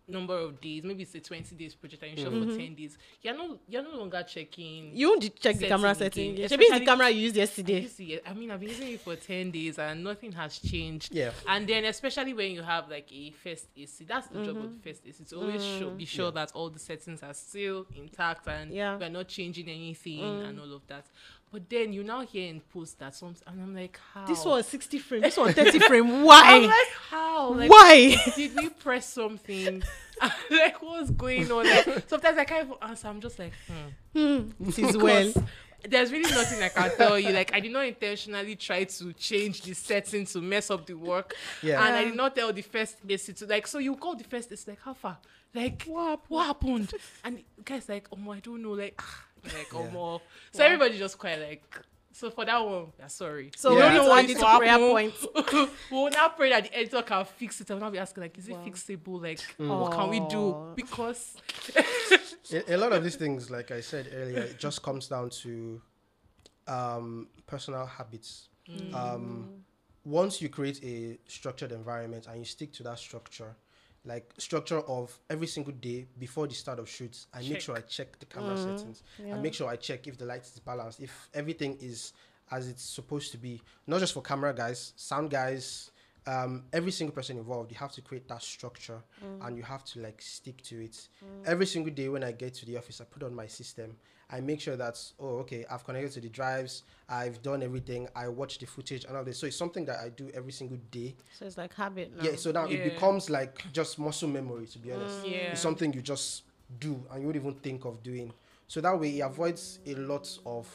[0.10, 2.58] number of days, maybe it's a twenty days project and you shot for mm-hmm.
[2.58, 4.96] ten days, you're no you're no longer checking.
[4.96, 6.34] You won't check the Setting camera again, setting.
[6.36, 7.86] Maybe it's the camera you used yesterday.
[7.86, 11.14] to I mean, I've been using it for 10 days and nothing has changed.
[11.14, 11.32] Yeah.
[11.48, 14.68] And then, especially when you have like a first AC, that's the job of the
[14.70, 14.80] mm-hmm.
[14.80, 16.08] first AC to always show, be mm.
[16.08, 18.98] sure that all the settings are still intact and Yeah.
[18.98, 20.62] we're not changing anything and mm.
[20.62, 21.06] all of that.
[21.52, 24.26] But then you now hear in post that some, and I'm like, how?
[24.26, 26.06] This one 60 frame, this one 30 frame.
[26.06, 26.60] I'm Why?
[26.60, 27.54] like, how?
[27.54, 28.16] Like, Why?
[28.36, 29.82] did we press something?
[30.52, 31.66] like, what's going on?
[31.66, 33.08] Like, sometimes I can't even answer.
[33.08, 33.54] I'm just like,
[34.14, 34.50] hmm.
[34.60, 35.34] It is well.
[35.88, 37.30] There's really nothing I can tell you.
[37.30, 41.36] Like I did not intentionally try to change the setting to mess up the work.
[41.64, 41.86] Yeah.
[41.86, 44.52] And I did not tell the first AC to like so you call the first
[44.52, 45.18] AC like how far?
[45.54, 46.92] Like what what happened?
[47.24, 49.92] And the guy's like, Oh I don't know, like ah, like Yeah.
[49.96, 50.22] oh
[50.52, 51.64] So everybody just quite like
[52.12, 53.52] so for that one, yeah, sorry.
[53.56, 53.92] So We Yeah.
[53.94, 54.90] don't we know need to what add is it to to prayer happen.
[54.92, 55.28] points.
[55.92, 57.72] we'll now pray that the editor can fix it.
[57.72, 58.66] I'll now be asking like, is it Wow.
[58.66, 59.22] fixable?
[59.22, 60.74] Like, what can we do?
[60.76, 61.38] Because
[62.52, 65.82] a, a lot of these things, like I said earlier, it just comes down to
[66.68, 68.50] um, personal habits.
[68.70, 68.94] Mm.
[68.94, 69.50] Um,
[70.04, 73.56] once you create a structured environment and you stick to that structure,
[74.06, 77.82] like structure of every single day before the start of shoots, I make sure I
[77.82, 79.04] check the camera Mm, settings.
[79.26, 79.36] yeah.
[79.36, 82.14] I make sure I check if the light is balanced, if everything is
[82.52, 83.62] as it's supposed to be.
[83.88, 85.92] Not just for camera guys, sound guys,
[86.26, 87.72] um, every single person involved.
[87.72, 89.02] You have to create that structure
[89.42, 91.08] and you have to like stick to it.
[91.46, 93.98] Every single day when I get to the office, I put on my system.
[94.32, 96.84] I make sure that oh okay, I've connected to the drives.
[97.08, 98.08] I've done everything.
[98.16, 99.40] I watch the footage and all this.
[99.40, 101.16] So it's something that I do every single day.
[101.38, 102.24] So it's like habit now.
[102.24, 102.36] Yeah.
[102.36, 102.78] So now Yeah.
[102.78, 104.68] it becomes like just muscle memory.
[104.68, 106.44] To be honest, yeah, it's something you just
[106.80, 108.32] do and you wouldn't even think of doing.
[108.68, 110.68] So that way it avoids a lot of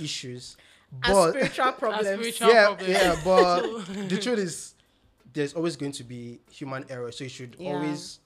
[0.00, 0.56] issues.
[1.02, 2.06] and But spiritual problems.
[2.08, 2.88] spiritual yeah, problems.
[2.92, 4.74] yeah, but the truth is
[5.32, 7.12] there's always going to be human error.
[7.12, 7.70] So you should Yeah.
[7.74, 8.20] always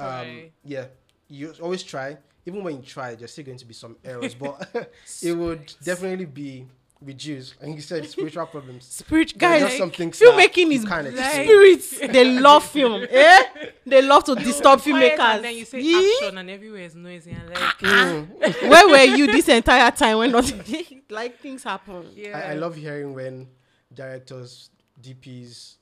[0.00, 0.86] um yeah,
[1.28, 2.16] you always try.
[2.46, 4.68] Even when you try, there's still going to be some errors, but
[5.22, 6.66] it would definitely be
[7.02, 7.56] reduced.
[7.60, 8.84] And you said spiritual problems.
[9.02, 11.44] Spirit guys, just some things filmmaking that is you can't like- explain.
[11.44, 11.98] spirits.
[12.12, 13.04] They love film.
[13.10, 13.42] Eh?
[13.84, 15.18] They love to disturb filmmakers.
[15.18, 16.18] And then you say Yee?
[16.22, 17.32] action, and everywhere is noisy.
[17.32, 18.68] And like, Mm.
[18.70, 22.10] Where were you this entire time when nothing like things happen?
[22.14, 23.48] yeah, I, I love hearing when
[23.92, 24.70] directors,
[25.02, 25.76] DPs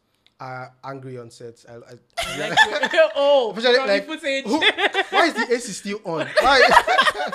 [0.44, 1.64] are angry on sets.
[1.68, 2.58] I, I, Like,
[3.16, 4.44] oh, Especially, like, footage.
[4.44, 4.58] who,
[5.10, 6.26] why is the AC still on?
[6.40, 6.60] Why?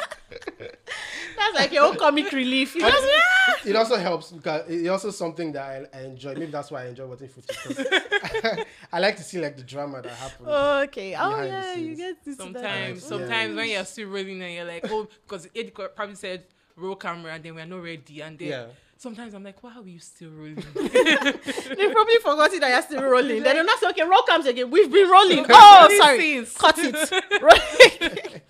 [1.37, 2.75] That's like your own comic relief.
[2.75, 6.33] You just, it also helps because it's also something that I, I enjoy.
[6.33, 7.57] Maybe that's why I enjoy watching footage.
[7.57, 10.47] 'cause I like to see like the drama that happens.
[10.89, 11.15] okay.
[11.15, 12.43] Oh yeah, you get to see that.
[12.43, 13.07] Sometimes, Yeah.
[13.07, 16.43] sometimes when you're still rolling and you're like, oh, because Eddie co- probably said
[16.75, 18.65] roll camera, and then we're not ready, and then yeah.
[18.99, 20.57] Sometimes I'm like, why are you still rolling?
[20.75, 23.41] They probably forgot it that you're still rolling.
[23.43, 24.69] Then they're not say, okay, roll comes again.
[24.69, 25.45] We've been rolling.
[25.49, 26.45] Oh, sorry.
[26.57, 28.43] Cut it.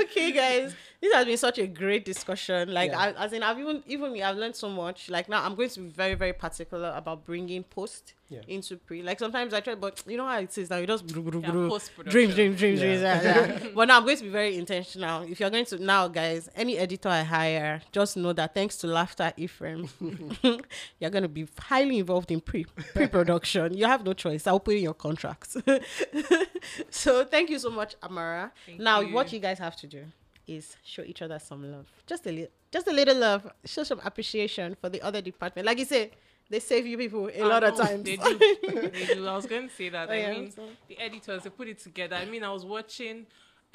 [0.00, 0.74] Okay, guys.
[1.00, 2.74] This has been such a great discussion.
[2.74, 2.98] Like, Yeah.
[3.16, 5.08] I, as in, I've even even me, I've learned so much.
[5.08, 8.40] Like now, I'm going to be very very particular about bringing post Yeah.
[8.48, 9.02] into pre.
[9.02, 10.78] Like sometimes I try, but you know how it is now.
[10.78, 12.10] You just bru- bru- Yeah, post-production.
[12.10, 13.00] dream, dream, dream, dreams.
[13.00, 13.22] Yeah.
[13.22, 13.68] Yeah, yeah.
[13.76, 15.22] but now I'm going to be very intentional.
[15.22, 18.88] If you're going to now, guys, any editor I hire, just know that thanks to
[18.88, 19.88] Laughter Ephraim,
[20.98, 23.72] you're going to be highly involved in pre pre production.
[23.72, 24.48] you have no choice.
[24.48, 25.56] I'll put in your contracts.
[26.90, 28.52] so thank you so much, Amara.
[28.66, 29.14] Thank now, you.
[29.14, 30.04] what you guys have to do
[30.48, 33.46] is show each other some love, just a little, just a little love.
[33.64, 35.66] Show some appreciation for the other department.
[35.66, 36.10] Like you say,
[36.50, 38.02] they save you people a I lot of times.
[38.04, 38.38] They do.
[38.98, 39.26] they do.
[39.26, 40.08] I was going to say that.
[40.08, 42.16] Oh, I yeah, mean, so- the editors they put it together.
[42.16, 43.26] I mean, I was watching.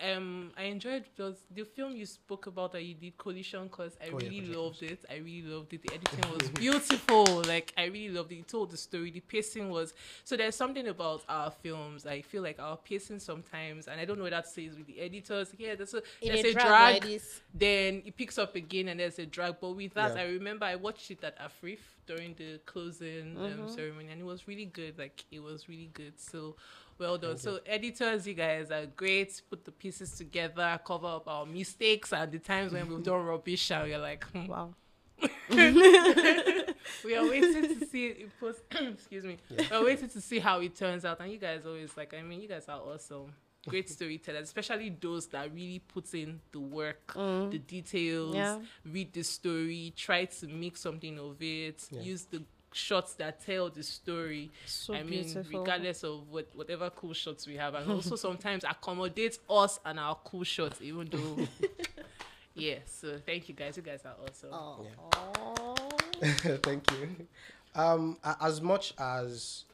[0.03, 4.09] Um, I enjoyed those the film you spoke about that you did Collision because I
[4.09, 4.55] Oh, really Collision.
[4.61, 5.05] loved it.
[5.09, 5.81] I really loved it.
[5.83, 7.41] The editing was beautiful.
[7.47, 8.39] Like I really loved it.
[8.39, 9.11] It told the story.
[9.11, 10.35] The pacing was so.
[10.35, 12.05] There's something about our films.
[12.05, 14.99] I feel like our pacing sometimes, and I don't know what that says with the
[14.99, 15.53] editors.
[15.57, 17.03] Yeah, there's a there's a a drag drag.
[17.11, 17.21] like
[17.53, 19.55] then it picks up again and there's a drag.
[19.61, 20.21] But with that, Yeah.
[20.23, 23.63] I remember I watched it at AFRIFF during the closing Mm-hmm.
[23.63, 24.97] um, ceremony, and it was really good.
[24.97, 26.19] Like it was really good.
[26.19, 26.55] So
[26.97, 27.37] well done.
[27.37, 29.41] So editors, you guys are great.
[29.49, 33.71] Put the pieces together, cover up our mistakes and the times when we've done rubbish,
[33.71, 34.47] and we're like, hmm.
[34.47, 34.73] Wow.
[35.49, 38.59] we are waiting to see it post.
[38.71, 39.37] excuse me.
[39.71, 41.19] We're waiting to see how it turns out.
[41.21, 42.13] And you guys always like.
[42.13, 43.31] I mean, you guys are awesome.
[43.67, 48.59] Great storytellers, especially those that really put in the work, the details, Yeah.
[48.85, 52.01] read the story, try to make something of it, Yeah.
[52.01, 54.51] use the shots that tell the story.
[54.65, 59.39] So I mean, regardless of what whatever cool shots we have, and also sometimes accommodate
[59.49, 61.47] us and our cool shots, even though.
[62.55, 62.79] yeah.
[62.85, 63.77] So thank you guys.
[63.77, 64.49] You guys are awesome.
[64.51, 65.75] Oh.
[66.63, 67.27] Thank you.
[67.75, 69.65] Um, as much as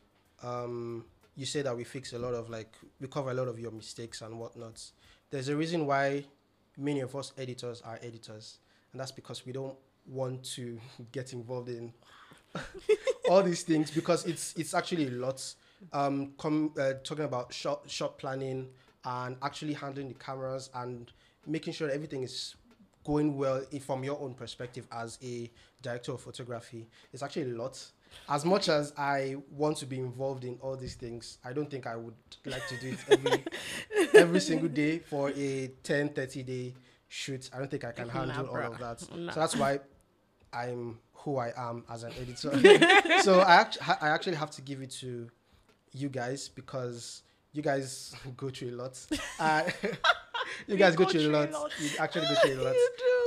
[0.41, 1.05] um,
[1.39, 3.71] you say that we fix a lot of like we cover a lot of your
[3.71, 4.83] mistakes and whatnot,
[5.29, 6.25] there's a reason why
[6.77, 8.59] many of us editors are editors,
[8.91, 10.77] and that's because we don't want to
[11.13, 11.93] get involved in
[13.29, 15.41] all these things because it's it's actually a lot.
[15.93, 18.67] Um, com- uh, talking about shot shot planning
[19.05, 21.09] and actually handling the cameras and
[21.47, 22.55] making sure everything is
[23.05, 25.49] going well from your own perspective as a
[25.81, 27.81] director of photography it's actually a lot
[28.27, 31.87] as much as i want to be involved in all these things i don't think
[31.87, 32.13] i would
[32.45, 33.43] like to do it every
[34.19, 36.73] every single day for a 10 30 day
[37.09, 37.49] shoot.
[37.53, 39.05] I don't think I can Nah, handle all of that.
[39.15, 39.31] Nah.
[39.33, 39.79] So that's why
[40.53, 42.51] I'm who I am as an editor.
[43.21, 45.27] so I actually, I actually have to give it to
[45.91, 49.05] you guys because you guys go through a lot.
[49.39, 49.63] Uh,
[50.67, 51.71] you guys go, through, a lot.
[51.81, 52.75] You actually go through a lot,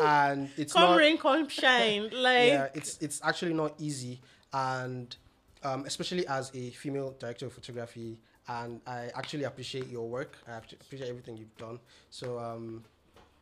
[0.03, 0.99] and it's come not.
[0.99, 2.05] rain, come shine.
[2.05, 4.21] Like yeah, it's it's actually not easy,
[4.53, 5.17] and
[5.63, 10.37] um, especially as a female director of photography, and I actually appreciate your work.
[10.49, 11.79] I appreciate everything you've done.
[12.11, 12.85] So um,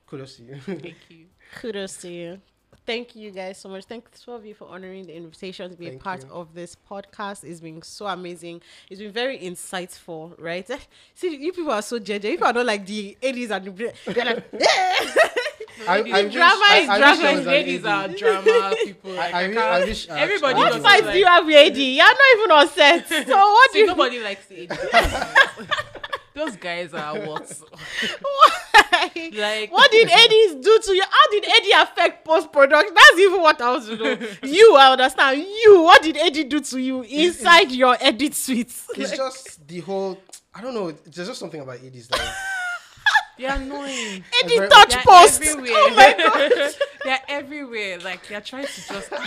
[0.07, 0.57] kudos to you.
[0.61, 1.27] Thank you.
[1.61, 2.41] kudos to you.
[2.87, 3.85] Thank you guys so much.
[3.85, 6.31] Thanks all of you for honoring the invitation to be Thank a part you.
[6.31, 7.45] of this podcast.
[7.45, 8.63] It's been so amazing.
[8.89, 10.69] It's been very insightful, right?
[11.15, 12.23] See, you people are so judgy.
[12.23, 14.51] People are not like the 80s and the they're like,
[15.89, 19.13] I, I wish- drama I- is I drama there is ladies are drama people.
[19.13, 20.75] I- Like, I I, wish- I wish I everybody what do.
[20.75, 21.77] does fights like, do you have with AD?
[21.77, 23.09] You're not even on set.
[23.29, 25.69] So what do See, you nobody likes the AD.
[26.35, 27.53] Those guys are what?
[28.23, 29.11] why?
[29.35, 31.03] Like What did ADs do to you?
[31.03, 32.95] How did AD affect post production?
[32.95, 34.19] That's even what I want to know.
[34.45, 35.39] You, I understand.
[35.43, 38.73] You, what did AD do to you inside your edit suite?
[38.97, 40.19] It's just the whole.
[40.55, 40.93] I don't know.
[40.93, 42.35] There's just something about ADs that.
[43.41, 44.25] They're annoying.
[44.45, 45.43] AD very- touch They're post.
[45.43, 45.73] everywhere.
[45.75, 46.15] Oh my
[46.59, 46.75] god.
[47.05, 47.99] they're everywhere.
[47.99, 49.11] Like they're trying to just.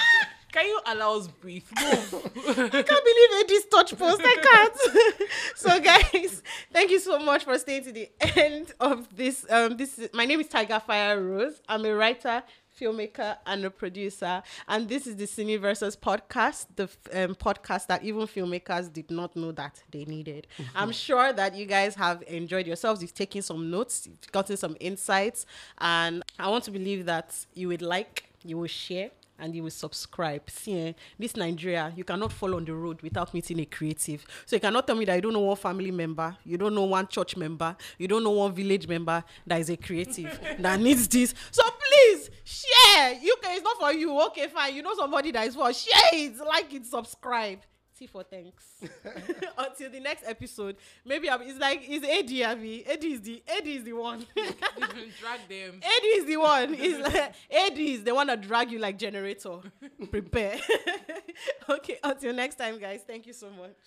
[0.54, 1.63] Can you allow us breathe?
[1.82, 2.13] Move.
[2.47, 4.21] I can't believe ADs touch post.
[4.23, 5.28] I can't.
[5.56, 9.47] so guys, thank you so much for staying to the end of this.
[9.49, 11.60] Um, this is my name is Tiger Fire Rose.
[11.67, 12.43] I'm a writer,
[12.80, 14.42] filmmaker, and a producer.
[14.68, 19.36] And this is the Cine Versus podcast, the um, podcast that even filmmakers did not
[19.36, 20.48] know that they needed.
[20.76, 23.02] I'm sure that you guys have enjoyed yourselves.
[23.02, 25.46] You've taken some notes, you've gotten some insights,
[25.80, 29.12] and I want to believe that you would like, you will share,
[29.43, 30.49] and you will subscribe.
[30.49, 34.25] See, eh, this Nigeria, you cannot fall on the road without meeting a creative.
[34.45, 36.86] So you cannot tell me that you don't know one family member, you don't know
[36.86, 41.10] one church member, you don't know one village member that is a creative that needs
[41.10, 41.34] this.
[41.51, 43.12] So please share.
[43.15, 44.17] UK is not for you.
[44.27, 44.75] Okay, fine.
[44.75, 47.60] You know somebody that is for share it, like it, subscribe.
[47.97, 48.65] T for thanks.
[49.58, 52.51] Until the next episode, maybe I'll, it's like it's AD.
[52.51, 52.86] Abby.
[52.88, 54.25] AD is the AD is the one.
[54.36, 55.79] Drag them.
[55.84, 56.73] AD is the one.
[56.73, 59.60] Is like AD is the one that drag you like generator.
[60.10, 60.60] Prepare.
[61.69, 61.99] okay.
[62.03, 63.01] Until next time, guys.
[63.06, 63.77] Thank you so much.